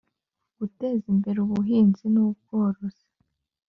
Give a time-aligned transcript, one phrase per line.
[0.57, 3.05] Guteza imbere ubuhinzi n ubworozi